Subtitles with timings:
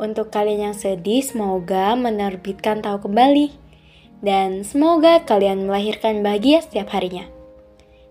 [0.00, 3.52] Untuk kalian yang sedih, semoga menerbitkan tahu kembali.
[4.24, 7.28] Dan semoga kalian melahirkan bahagia setiap harinya.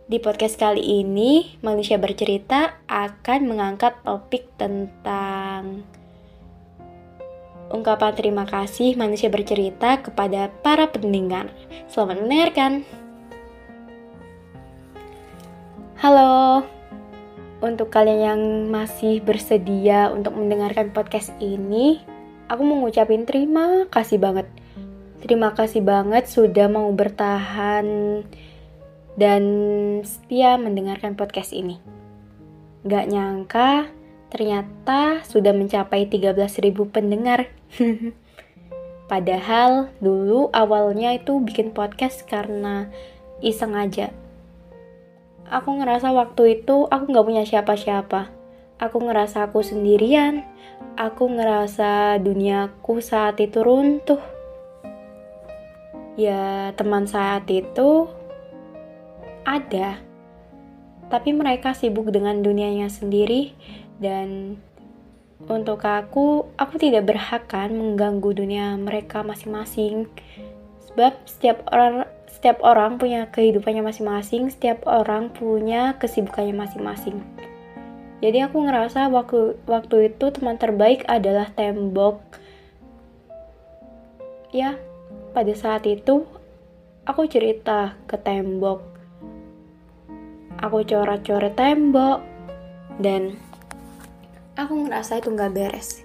[0.06, 5.82] Di podcast kali ini, Manusia Bercerita akan mengangkat topik tentang
[7.74, 11.50] ungkapan terima kasih manusia bercerita kepada para pendengar.
[11.90, 12.86] Selamat mendengarkan.
[16.02, 16.66] Halo,
[17.70, 18.42] untuk kalian yang
[18.74, 22.02] masih bersedia untuk mendengarkan podcast ini,
[22.50, 24.50] aku mau ngucapin terima kasih banget.
[25.22, 27.86] Terima kasih banget sudah mau bertahan
[29.20, 29.44] dan
[30.02, 31.78] setia mendengarkan podcast ini.
[32.88, 33.92] Gak nyangka
[34.34, 37.52] ternyata sudah mencapai 13.000 pendengar.
[39.12, 42.90] Padahal dulu awalnya itu bikin podcast karena
[43.42, 44.10] iseng aja
[45.50, 48.30] aku ngerasa waktu itu aku nggak punya siapa-siapa.
[48.80, 50.46] Aku ngerasa aku sendirian.
[50.96, 54.22] Aku ngerasa duniaku saat itu runtuh.
[56.16, 58.08] Ya, teman saat itu
[59.44, 60.00] ada.
[61.10, 63.58] Tapi mereka sibuk dengan dunianya sendiri
[63.98, 64.60] dan
[65.48, 70.12] untuk aku, aku tidak berhak kan mengganggu dunia mereka masing-masing.
[70.92, 77.20] Sebab setiap orang setiap orang punya kehidupannya masing-masing, setiap orang punya kesibukannya masing-masing.
[78.20, 82.22] Jadi aku ngerasa waktu waktu itu teman terbaik adalah tembok.
[84.54, 84.78] Ya,
[85.32, 86.28] pada saat itu
[87.08, 88.86] aku cerita ke tembok.
[90.60, 92.20] Aku coret-coret tembok
[93.00, 93.40] dan
[94.60, 96.04] aku ngerasa itu nggak beres.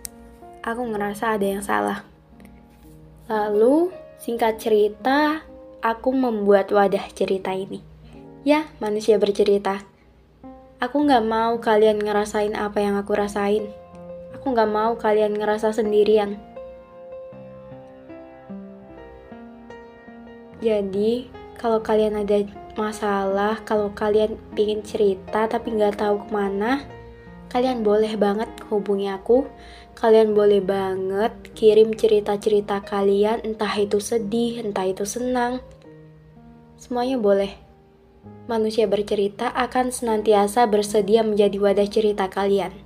[0.63, 2.07] Aku ngerasa ada yang salah.
[3.27, 3.91] Lalu
[4.23, 5.43] singkat cerita,
[5.85, 7.85] aku membuat wadah cerita ini.
[8.41, 9.85] Ya, manusia bercerita.
[10.81, 13.69] Aku nggak mau kalian ngerasain apa yang aku rasain.
[14.33, 16.41] Aku nggak mau kalian ngerasa sendirian.
[20.65, 21.29] Jadi,
[21.61, 22.49] kalau kalian ada
[22.81, 26.81] masalah, kalau kalian ingin cerita tapi nggak tahu ke mana,
[27.53, 29.45] kalian boleh banget hubungi aku.
[29.93, 35.63] Kalian boleh banget kirim cerita-cerita kalian, entah itu sedih, entah itu senang,
[36.85, 37.49] Semuanya boleh.
[38.45, 42.77] Manusia bercerita akan senantiasa bersedia menjadi wadah cerita kalian.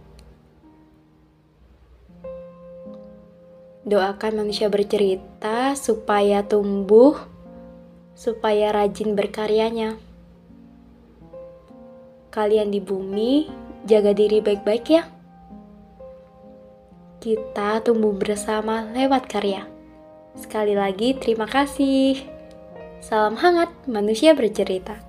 [3.83, 7.19] Doakan manusia bercerita supaya tumbuh,
[8.15, 9.99] supaya rajin berkaryanya.
[12.31, 13.51] Kalian di bumi,
[13.83, 15.11] jaga diri baik-baik ya.
[17.19, 19.67] Kita tumbuh bersama lewat karya.
[20.39, 22.38] Sekali lagi, terima kasih.
[22.99, 25.08] Salam hangat, manusia bercerita.